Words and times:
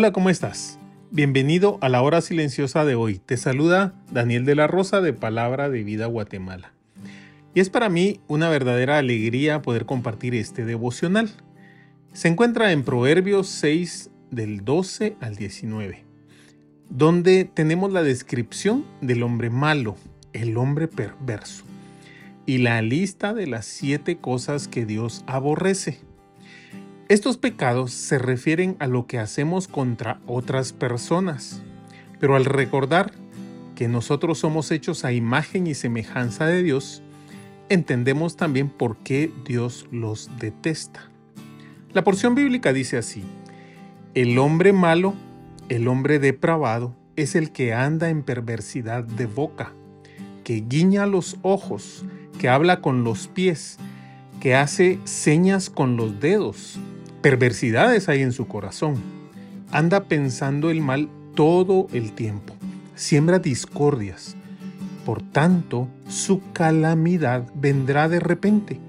Hola, 0.00 0.12
¿cómo 0.12 0.30
estás? 0.30 0.78
Bienvenido 1.10 1.76
a 1.80 1.88
la 1.88 2.02
hora 2.02 2.20
silenciosa 2.20 2.84
de 2.84 2.94
hoy. 2.94 3.18
Te 3.18 3.36
saluda 3.36 3.94
Daniel 4.12 4.44
de 4.44 4.54
la 4.54 4.68
Rosa 4.68 5.00
de 5.00 5.12
Palabra 5.12 5.68
de 5.70 5.82
Vida 5.82 6.06
Guatemala. 6.06 6.72
Y 7.52 7.58
es 7.58 7.68
para 7.68 7.88
mí 7.88 8.20
una 8.28 8.48
verdadera 8.48 8.98
alegría 8.98 9.60
poder 9.60 9.86
compartir 9.86 10.36
este 10.36 10.64
devocional. 10.64 11.32
Se 12.12 12.28
encuentra 12.28 12.70
en 12.70 12.84
Proverbios 12.84 13.48
6 13.48 14.12
del 14.30 14.64
12 14.64 15.16
al 15.20 15.34
19, 15.34 16.04
donde 16.90 17.44
tenemos 17.44 17.92
la 17.92 18.04
descripción 18.04 18.84
del 19.00 19.24
hombre 19.24 19.50
malo, 19.50 19.96
el 20.32 20.58
hombre 20.58 20.86
perverso, 20.86 21.64
y 22.46 22.58
la 22.58 22.80
lista 22.82 23.34
de 23.34 23.48
las 23.48 23.66
siete 23.66 24.18
cosas 24.18 24.68
que 24.68 24.86
Dios 24.86 25.24
aborrece. 25.26 25.98
Estos 27.08 27.38
pecados 27.38 27.90
se 27.90 28.18
refieren 28.18 28.76
a 28.80 28.86
lo 28.86 29.06
que 29.06 29.18
hacemos 29.18 29.66
contra 29.66 30.20
otras 30.26 30.74
personas, 30.74 31.62
pero 32.20 32.36
al 32.36 32.44
recordar 32.44 33.12
que 33.74 33.88
nosotros 33.88 34.40
somos 34.40 34.70
hechos 34.70 35.06
a 35.06 35.12
imagen 35.14 35.66
y 35.66 35.72
semejanza 35.72 36.44
de 36.44 36.62
Dios, 36.62 37.02
entendemos 37.70 38.36
también 38.36 38.68
por 38.68 38.98
qué 38.98 39.32
Dios 39.46 39.88
los 39.90 40.28
detesta. 40.38 41.08
La 41.94 42.04
porción 42.04 42.34
bíblica 42.34 42.74
dice 42.74 42.98
así, 42.98 43.24
el 44.12 44.38
hombre 44.38 44.74
malo, 44.74 45.14
el 45.70 45.88
hombre 45.88 46.18
depravado, 46.18 46.94
es 47.16 47.34
el 47.36 47.52
que 47.52 47.72
anda 47.72 48.10
en 48.10 48.22
perversidad 48.22 49.02
de 49.02 49.24
boca, 49.24 49.72
que 50.44 50.62
guiña 50.68 51.06
los 51.06 51.38
ojos, 51.40 52.04
que 52.38 52.50
habla 52.50 52.82
con 52.82 53.02
los 53.02 53.28
pies, 53.28 53.78
que 54.42 54.54
hace 54.54 54.98
señas 55.04 55.70
con 55.70 55.96
los 55.96 56.20
dedos, 56.20 56.78
perversidades 57.20 58.08
hay 58.08 58.22
en 58.22 58.32
su 58.32 58.46
corazón. 58.46 58.96
Anda 59.70 60.04
pensando 60.04 60.70
el 60.70 60.80
mal 60.80 61.08
todo 61.34 61.88
el 61.92 62.12
tiempo. 62.12 62.54
Siembra 62.94 63.38
discordias. 63.38 64.34
Por 65.04 65.22
tanto, 65.22 65.88
su 66.08 66.40
calamidad 66.52 67.50
vendrá 67.54 68.08
de 68.08 68.20
repente. 68.20 68.80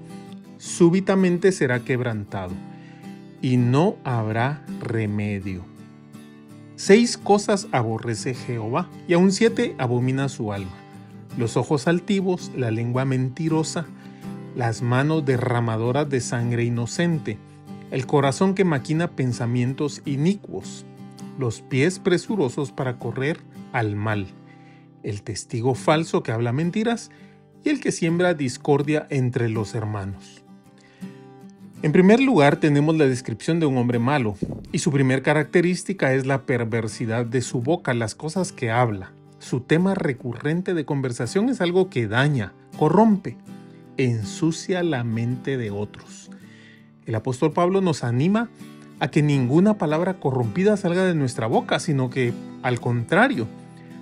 Súbitamente 0.58 1.52
será 1.52 1.80
quebrantado. 1.80 2.52
Y 3.40 3.56
no 3.56 3.96
habrá 4.04 4.62
remedio. 4.80 5.64
Seis 6.76 7.18
cosas 7.18 7.68
aborrece 7.72 8.34
Jehová, 8.34 8.88
y 9.06 9.12
aun 9.12 9.32
siete 9.32 9.74
abomina 9.78 10.28
su 10.28 10.52
alma. 10.52 10.72
Los 11.36 11.56
ojos 11.56 11.86
altivos, 11.86 12.50
la 12.56 12.70
lengua 12.70 13.04
mentirosa, 13.04 13.86
las 14.56 14.82
manos 14.82 15.24
derramadoras 15.24 16.08
de 16.08 16.20
sangre 16.20 16.64
inocente, 16.64 17.38
el 17.90 18.06
corazón 18.06 18.54
que 18.54 18.64
maquina 18.64 19.08
pensamientos 19.08 20.02
inicuos, 20.04 20.84
los 21.38 21.60
pies 21.60 21.98
presurosos 21.98 22.70
para 22.70 22.98
correr 22.98 23.40
al 23.72 23.96
mal, 23.96 24.28
el 25.02 25.22
testigo 25.22 25.74
falso 25.74 26.22
que 26.22 26.32
habla 26.32 26.52
mentiras 26.52 27.10
y 27.64 27.70
el 27.70 27.80
que 27.80 27.92
siembra 27.92 28.34
discordia 28.34 29.06
entre 29.10 29.48
los 29.48 29.74
hermanos. 29.74 30.44
En 31.82 31.92
primer 31.92 32.20
lugar 32.20 32.56
tenemos 32.56 32.96
la 32.96 33.06
descripción 33.06 33.58
de 33.58 33.66
un 33.66 33.78
hombre 33.78 33.98
malo, 33.98 34.36
y 34.70 34.80
su 34.80 34.92
primer 34.92 35.22
característica 35.22 36.12
es 36.12 36.26
la 36.26 36.42
perversidad 36.42 37.24
de 37.24 37.40
su 37.40 37.62
boca, 37.62 37.94
las 37.94 38.14
cosas 38.14 38.52
que 38.52 38.70
habla. 38.70 39.12
Su 39.38 39.60
tema 39.60 39.94
recurrente 39.94 40.74
de 40.74 40.84
conversación 40.84 41.48
es 41.48 41.62
algo 41.62 41.88
que 41.88 42.06
daña, 42.06 42.52
corrompe, 42.78 43.38
ensucia 43.96 44.82
la 44.82 45.04
mente 45.04 45.56
de 45.56 45.70
otros. 45.70 46.30
El 47.06 47.14
apóstol 47.14 47.52
Pablo 47.52 47.80
nos 47.80 48.04
anima 48.04 48.48
a 48.98 49.08
que 49.08 49.22
ninguna 49.22 49.78
palabra 49.78 50.20
corrompida 50.20 50.76
salga 50.76 51.04
de 51.04 51.14
nuestra 51.14 51.46
boca, 51.46 51.80
sino 51.80 52.10
que, 52.10 52.32
al 52.62 52.80
contrario, 52.80 53.48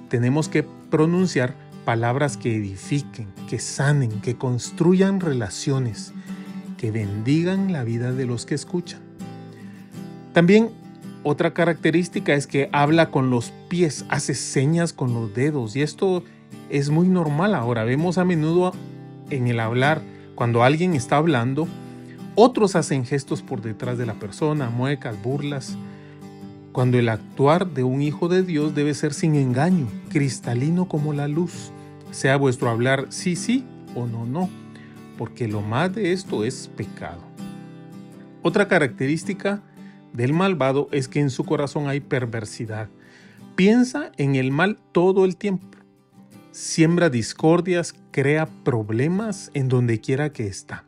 tenemos 0.09 0.49
que 0.49 0.65
pronunciar 0.91 1.55
palabras 1.85 2.37
que 2.37 2.57
edifiquen, 2.57 3.29
que 3.49 3.59
sanen, 3.59 4.21
que 4.21 4.37
construyan 4.37 5.21
relaciones, 5.21 6.13
que 6.77 6.91
bendigan 6.91 7.73
la 7.73 7.85
vida 7.85 8.13
de 8.13 8.27
los 8.27 8.45
que 8.45 8.55
escuchan. 8.55 9.01
También 10.33 10.71
otra 11.23 11.53
característica 11.53 12.35
es 12.35 12.47
que 12.47 12.69
habla 12.73 13.11
con 13.11 13.31
los 13.31 13.53
pies, 13.69 14.05
hace 14.09 14.35
señas 14.35 14.93
con 14.93 15.15
los 15.15 15.35
dedos 15.35 15.77
y 15.77 15.83
esto 15.83 16.23
es 16.71 16.91
muy 16.91 17.09
normal 17.09 17.55
ahora. 17.55 17.85
Vemos 17.85 18.19
a 18.19 18.25
menudo 18.25 18.73
en 19.31 19.47
el 19.47 19.61
hablar, 19.61 20.03
cuando 20.35 20.63
alguien 20.63 20.95
está 20.95 21.17
hablando, 21.17 21.67
otros 22.41 22.77
hacen 22.77 23.05
gestos 23.05 23.43
por 23.43 23.63
detrás 23.63 23.99
de 23.99 24.07
la 24.07 24.15
persona, 24.15 24.71
muecas, 24.71 25.21
burlas, 25.21 25.77
cuando 26.71 26.97
el 26.97 27.09
actuar 27.09 27.67
de 27.67 27.83
un 27.83 28.01
hijo 28.01 28.29
de 28.29 28.45
Dios 28.45 28.77
debe 28.77 28.95
ser 28.95 29.13
sin 29.13 29.35
engaño, 29.35 29.89
cristalino 30.09 30.87
como 30.87 31.13
la 31.13 31.27
luz, 31.27 31.73
sea 32.13 32.37
vuestro 32.37 32.71
hablar 32.71 33.07
sí, 33.09 33.35
sí 33.35 33.65
o 33.97 34.07
no, 34.07 34.25
no, 34.25 34.49
porque 35.17 35.49
lo 35.49 35.63
más 35.63 35.93
de 35.93 36.13
esto 36.13 36.45
es 36.45 36.71
pecado. 36.77 37.23
Otra 38.43 38.69
característica 38.69 39.61
del 40.13 40.33
malvado 40.33 40.87
es 40.93 41.09
que 41.09 41.19
en 41.19 41.31
su 41.31 41.43
corazón 41.43 41.89
hay 41.89 41.99
perversidad. 41.99 42.89
Piensa 43.57 44.13
en 44.17 44.37
el 44.37 44.53
mal 44.53 44.79
todo 44.93 45.25
el 45.25 45.37
tiempo. 45.37 45.67
Siembra 46.53 47.11
discordias, 47.11 47.97
crea 48.13 48.47
problemas 48.63 49.51
en 49.55 49.69
donde 49.69 50.01
quiera 50.01 50.33
que 50.33 50.47
está. 50.47 50.88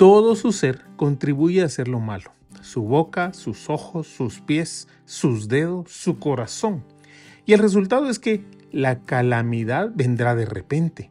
Todo 0.00 0.34
su 0.34 0.52
ser 0.52 0.86
contribuye 0.96 1.60
a 1.60 1.66
hacer 1.66 1.86
lo 1.86 2.00
malo. 2.00 2.32
Su 2.62 2.84
boca, 2.84 3.34
sus 3.34 3.68
ojos, 3.68 4.06
sus 4.06 4.40
pies, 4.40 4.88
sus 5.04 5.46
dedos, 5.46 5.92
su 5.92 6.18
corazón. 6.18 6.82
Y 7.44 7.52
el 7.52 7.58
resultado 7.58 8.08
es 8.08 8.18
que 8.18 8.42
la 8.72 9.02
calamidad 9.02 9.92
vendrá 9.94 10.34
de 10.34 10.46
repente. 10.46 11.10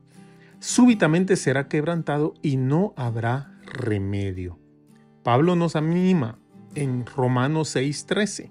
Súbitamente 0.58 1.36
será 1.36 1.68
quebrantado 1.68 2.34
y 2.42 2.58
no 2.58 2.96
habrá 2.98 3.60
remedio. 3.64 4.58
Pablo 5.22 5.56
nos 5.56 5.76
anima 5.76 6.40
en 6.74 7.06
Romanos 7.06 7.76
6:13. 7.76 8.50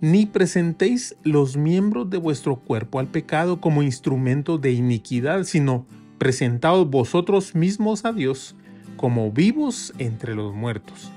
Ni 0.00 0.24
presentéis 0.24 1.16
los 1.22 1.58
miembros 1.58 2.08
de 2.08 2.16
vuestro 2.16 2.60
cuerpo 2.60 2.98
al 2.98 3.08
pecado 3.08 3.60
como 3.60 3.82
instrumentos 3.82 4.58
de 4.62 4.72
iniquidad, 4.72 5.44
sino 5.44 5.84
presentaos 6.16 6.88
vosotros 6.88 7.54
mismos 7.54 8.06
a 8.06 8.14
Dios 8.14 8.56
como 8.98 9.32
vivos 9.32 9.94
entre 9.96 10.34
los 10.34 10.54
muertos, 10.54 11.10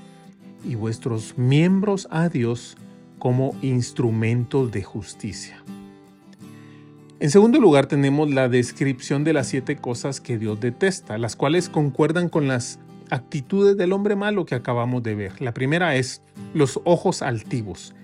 y 0.64 0.76
vuestros 0.76 1.36
miembros 1.36 2.08
a 2.10 2.30
Dios 2.30 2.78
como 3.18 3.54
instrumentos 3.60 4.72
de 4.72 4.82
justicia. 4.82 5.62
En 7.20 7.30
segundo 7.30 7.60
lugar 7.60 7.86
tenemos 7.86 8.30
la 8.30 8.48
descripción 8.48 9.24
de 9.24 9.32
las 9.32 9.48
siete 9.48 9.76
cosas 9.76 10.20
que 10.20 10.38
Dios 10.38 10.58
detesta, 10.60 11.18
las 11.18 11.36
cuales 11.36 11.68
concuerdan 11.68 12.28
con 12.28 12.48
las 12.48 12.78
actitudes 13.10 13.76
del 13.76 13.92
hombre 13.92 14.16
malo 14.16 14.46
que 14.46 14.54
acabamos 14.54 15.02
de 15.02 15.14
ver. 15.14 15.40
La 15.42 15.52
primera 15.52 15.94
es 15.96 16.22
los 16.54 16.80
ojos 16.84 17.20
altivos. 17.20 17.94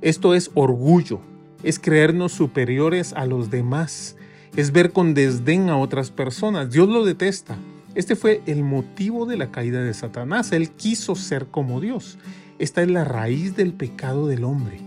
Esto 0.00 0.34
es 0.34 0.50
orgullo, 0.54 1.20
es 1.62 1.78
creernos 1.78 2.32
superiores 2.32 3.12
a 3.14 3.26
los 3.26 3.50
demás, 3.50 4.16
es 4.56 4.70
ver 4.70 4.92
con 4.92 5.12
desdén 5.12 5.70
a 5.70 5.76
otras 5.76 6.10
personas. 6.10 6.70
Dios 6.70 6.88
lo 6.88 7.04
detesta. 7.04 7.58
Este 7.98 8.14
fue 8.14 8.42
el 8.46 8.62
motivo 8.62 9.26
de 9.26 9.36
la 9.36 9.50
caída 9.50 9.82
de 9.82 9.92
Satanás. 9.92 10.52
Él 10.52 10.70
quiso 10.70 11.16
ser 11.16 11.46
como 11.46 11.80
Dios. 11.80 12.16
Esta 12.60 12.80
es 12.80 12.88
la 12.88 13.02
raíz 13.02 13.56
del 13.56 13.72
pecado 13.72 14.28
del 14.28 14.44
hombre. 14.44 14.78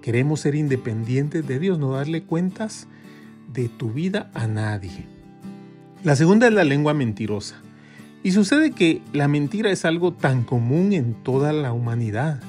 Queremos 0.00 0.40
ser 0.40 0.56
independientes 0.56 1.46
de 1.46 1.60
Dios, 1.60 1.78
no 1.78 1.92
darle 1.92 2.24
cuentas 2.24 2.88
de 3.52 3.68
tu 3.68 3.92
vida 3.92 4.28
a 4.34 4.48
nadie. 4.48 5.06
La 6.02 6.16
segunda 6.16 6.48
es 6.48 6.52
la 6.52 6.64
lengua 6.64 6.94
mentirosa. 6.94 7.62
Y 8.24 8.32
sucede 8.32 8.72
que 8.72 9.02
la 9.12 9.28
mentira 9.28 9.70
es 9.70 9.84
algo 9.84 10.12
tan 10.12 10.42
común 10.42 10.94
en 10.94 11.14
toda 11.14 11.52
la 11.52 11.72
humanidad. 11.72 12.40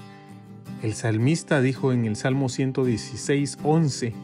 El 0.82 0.96
salmista 0.96 1.62
dijo 1.62 1.94
en 1.94 2.06
el 2.06 2.16
Salmo 2.16 2.50
116, 2.50 3.60
11, 3.62 4.16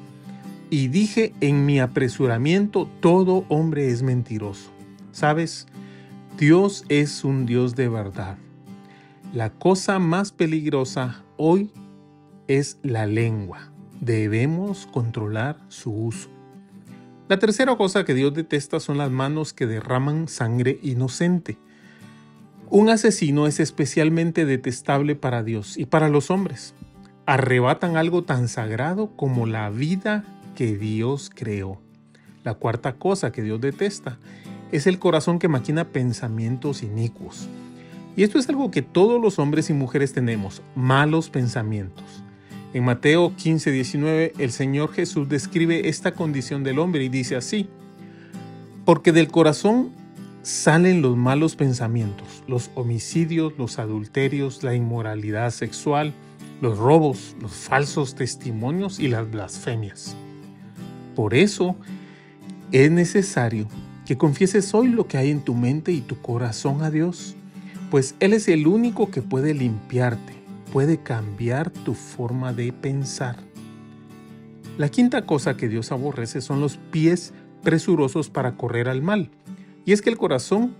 y 0.72 0.88
dije 0.88 1.32
en 1.42 1.68
mi 1.68 1.80
apresuramiento, 1.80 2.90
todo 3.02 3.46
hombre 3.50 3.92
es 3.92 4.02
mentiroso. 4.02 4.79
Sabes, 5.20 5.68
Dios 6.38 6.86
es 6.88 7.26
un 7.26 7.46
Dios 7.46 7.76
de 7.76 7.90
verdad. 7.90 8.38
La 9.34 9.50
cosa 9.50 10.00
más 10.00 10.32
peligrosa 10.32 11.26
hoy 11.36 11.74
es 12.48 12.78
la 12.84 13.06
lengua. 13.06 13.70
Debemos 14.00 14.86
controlar 14.86 15.58
su 15.68 15.92
uso. 15.92 16.30
La 17.28 17.38
tercera 17.38 17.76
cosa 17.76 18.06
que 18.06 18.14
Dios 18.14 18.34
detesta 18.34 18.80
son 18.80 18.98
las 18.98 19.12
manos 19.12 19.52
que 19.52 19.68
derraman 19.68 20.30
sangre 20.30 20.80
inocente. 20.84 21.58
Un 22.70 22.88
asesino 22.90 23.46
es 23.46 23.60
especialmente 23.60 24.46
detestable 24.46 25.18
para 25.18 25.44
Dios 25.44 25.78
y 25.78 25.84
para 25.86 26.08
los 26.08 26.32
hombres. 26.32 26.74
Arrebatan 27.26 27.98
algo 27.98 28.24
tan 28.24 28.48
sagrado 28.48 29.18
como 29.18 29.48
la 29.48 29.70
vida 29.70 30.24
que 30.56 30.78
Dios 30.78 31.30
creó. 31.30 31.82
La 32.46 32.54
cuarta 32.54 32.94
cosa 32.94 33.34
que 33.34 33.42
Dios 33.42 33.60
detesta 33.60 34.18
es 34.72 34.88
el 34.88 35.00
corazón 35.00 35.40
que 35.40 35.48
maquina 35.48 35.86
pensamientos 35.86 36.84
inicuos. 36.84 37.48
Y 38.16 38.24
esto 38.24 38.38
es 38.38 38.50
algo 38.50 38.72
que 38.72 38.82
todos 38.82 39.22
los 39.22 39.40
hombres 39.40 39.70
y 39.70 39.74
mujeres 39.74 40.14
tenemos, 40.14 40.62
malos 40.76 41.30
pensamientos. 41.30 42.24
En 42.74 42.84
Mateo 42.84 43.34
15, 43.36 43.72
19, 43.72 44.34
el 44.38 44.52
Señor 44.52 44.92
Jesús 44.92 45.28
describe 45.28 45.90
esta 45.90 46.12
condición 46.12 46.64
del 46.64 46.80
hombre 46.80 47.04
y 47.04 47.10
dice 47.10 47.36
así, 47.36 47.68
porque 48.86 49.12
del 49.12 49.30
corazón 49.30 49.92
salen 50.44 51.02
los 51.02 51.18
malos 51.18 51.56
pensamientos, 51.56 52.44
los 52.48 52.70
homicidios, 52.76 53.54
los 53.58 53.80
adulterios, 53.80 54.64
la 54.64 54.76
inmoralidad 54.76 55.52
sexual, 55.52 56.14
los 56.62 56.78
robos, 56.78 57.36
los 57.42 57.52
falsos 57.52 58.16
testimonios 58.16 59.00
y 59.00 59.08
las 59.08 59.30
blasfemias. 59.30 60.16
Por 61.16 61.34
eso 61.34 61.76
es 62.72 62.92
necesario 62.92 63.68
que 64.10 64.18
confieses 64.18 64.74
hoy 64.74 64.88
lo 64.88 65.08
que 65.08 65.20
hay 65.20 65.30
en 65.30 65.42
tu 65.46 65.54
mente 65.54 65.92
y 65.92 66.02
tu 66.02 66.20
corazón 66.20 66.82
a 66.82 66.90
Dios, 66.90 67.36
pues 67.92 68.16
Él 68.20 68.34
es 68.34 68.48
el 68.48 68.66
único 68.66 69.12
que 69.12 69.22
puede 69.22 69.54
limpiarte 69.54 70.40
puede 70.72 70.98
cambiar 70.98 71.70
tu 71.70 71.94
forma 71.94 72.54
de 72.54 72.72
pensar. 72.74 73.38
La 74.80 74.90
quinta 74.90 75.26
cosa 75.26 75.58
que 75.58 75.68
Dios 75.68 75.92
aborrece 75.92 76.42
son 76.42 76.60
los 76.60 76.78
pies 76.78 77.34
presurosos 77.64 78.30
para 78.32 78.56
correr 78.56 78.88
al 78.88 79.02
mal. 79.02 79.30
Y 79.86 79.92
es 79.92 80.02
que 80.02 80.10
el 80.10 80.18
corazón 80.18 80.76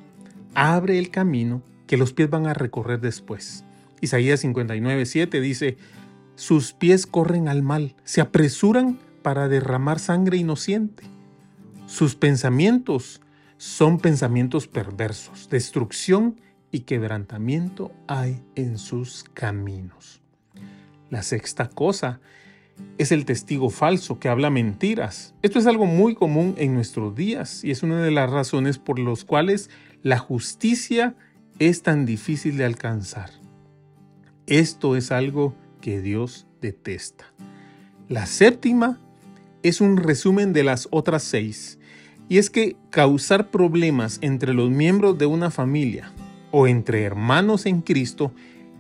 abre 0.56 0.98
el 0.98 1.12
camino 1.12 1.62
que 1.88 1.98
los 1.98 2.14
pies 2.14 2.32
van 2.32 2.48
a 2.48 2.56
recorrer 2.56 3.00
después. 3.00 3.64
Isaías 4.02 4.40
59, 4.40 5.06
7 5.06 5.42
dice, 5.42 5.78
sus 6.36 6.74
pies 6.74 7.06
corren 7.06 7.48
al 7.48 7.62
mal, 7.62 7.96
se 8.06 8.22
apresuran 8.22 8.98
para 9.22 9.50
derramar 9.50 10.00
sangre 10.00 10.38
inocente. 10.38 11.04
Sus 11.90 12.14
pensamientos 12.14 13.20
son 13.58 13.98
pensamientos 13.98 14.68
perversos, 14.68 15.50
destrucción 15.50 16.40
y 16.72 16.82
quebrantamiento 16.82 17.92
hay 18.08 18.44
en 18.54 18.78
sus 18.78 19.24
caminos. 19.34 20.22
La 21.10 21.24
sexta 21.24 21.68
cosa 21.68 22.22
es 23.00 23.12
el 23.12 23.26
testigo 23.26 23.72
falso 23.72 24.20
que 24.20 24.30
habla 24.30 24.52
mentiras. 24.52 25.34
Esto 25.42 25.58
es 25.58 25.66
algo 25.66 25.88
muy 25.88 26.14
común 26.14 26.54
en 26.60 26.76
nuestros 26.76 27.16
días 27.16 27.64
y 27.64 27.72
es 27.72 27.82
una 27.82 28.04
de 28.04 28.12
las 28.12 28.30
razones 28.30 28.78
por 28.78 29.00
las 29.00 29.26
cuales 29.26 29.72
la 30.04 30.20
justicia 30.20 31.16
es 31.58 31.82
tan 31.82 32.06
difícil 32.06 32.56
de 32.56 32.66
alcanzar. 32.66 33.32
Esto 34.46 34.96
es 34.96 35.12
algo 35.12 35.56
que 35.82 36.02
Dios 36.02 36.46
detesta. 36.62 37.26
La 38.10 38.28
séptima 38.28 39.02
es 39.64 39.82
un 39.82 39.98
resumen 39.98 40.54
de 40.54 40.64
las 40.64 40.88
otras 40.92 41.24
seis 41.24 41.79
y 42.30 42.38
es 42.38 42.52
que 42.52 42.78
causar 42.92 43.50
problemas 43.50 44.20
entre 44.22 44.54
los 44.54 44.70
miembros 44.70 45.18
de 45.18 45.26
una 45.26 45.50
familia 45.50 46.14
o 46.52 46.68
entre 46.68 47.04
hermanos 47.04 47.66
en 47.66 47.82
Cristo 47.82 48.32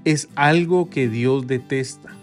es 0.05 0.29
algo 0.35 0.89
que 0.89 1.09
Dios 1.09 1.47
detesta. 1.47 2.15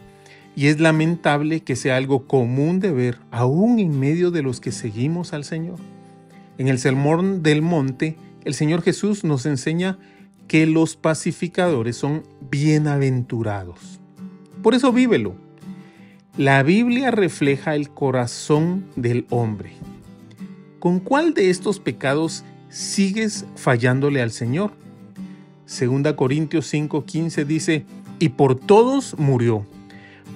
Y 0.55 0.69
es 0.69 0.81
lamentable 0.81 1.61
que 1.61 1.77
sea 1.77 1.99
algo 1.99 2.27
común 2.27 2.81
de 2.81 2.91
ver 2.91 3.19
aún 3.31 3.79
en 3.79 3.99
medio 3.99 4.31
de 4.31 4.43
los 4.43 4.61
que 4.61 4.73
seguimos 4.73 5.35
al 5.35 5.45
Señor. 5.45 5.79
En 6.57 6.69
el 6.69 6.79
Sermón 6.79 7.43
del 7.43 7.61
Monte, 7.61 8.17
el 8.45 8.55
Señor 8.55 8.81
Jesús 8.81 9.23
nos 9.25 9.45
enseña 9.45 9.99
que 10.49 10.65
los 10.65 10.97
pacificadores 10.97 11.97
son 11.97 12.23
bienaventurados. 12.51 14.01
Por 14.63 14.75
eso 14.75 14.93
vívelo. 14.93 15.35
La 16.39 16.63
Biblia 16.63 17.11
refleja 17.11 17.75
el 17.75 17.91
corazón 17.91 18.87
del 18.97 19.27
hombre. 19.29 19.73
¿Con 20.87 21.01
cuál 21.01 21.35
de 21.35 21.51
estos 21.51 21.81
pecados 21.81 22.45
sigues 22.69 23.45
fallándole 23.57 24.23
al 24.23 24.31
Señor? 24.31 24.71
Segunda 25.65 26.15
Corintios 26.15 26.73
5:15 26.73 27.45
dice, 27.45 27.85
y 28.21 28.29
por 28.29 28.55
todos 28.55 29.19
murió, 29.19 29.67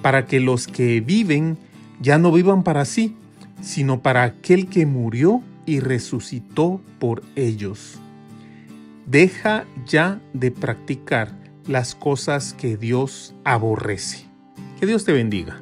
para 0.01 0.25
que 0.25 0.41
los 0.41 0.67
que 0.67 0.99
viven 0.99 1.57
ya 2.01 2.17
no 2.17 2.33
vivan 2.33 2.63
para 2.63 2.83
sí, 2.83 3.15
sino 3.61 4.01
para 4.01 4.23
aquel 4.23 4.67
que 4.67 4.85
murió 4.85 5.41
y 5.65 5.79
resucitó 5.79 6.81
por 6.99 7.23
ellos. 7.37 7.97
Deja 9.05 9.63
ya 9.85 10.19
de 10.33 10.51
practicar 10.51 11.31
las 11.65 11.95
cosas 11.95 12.53
que 12.55 12.75
Dios 12.75 13.33
aborrece. 13.45 14.25
Que 14.81 14.85
Dios 14.85 15.05
te 15.05 15.13
bendiga. 15.13 15.61